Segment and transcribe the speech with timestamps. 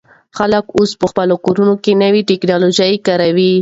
[0.37, 3.51] خلک اوس په خپلو کورونو کې نوې ټیکنالوژي کاروي.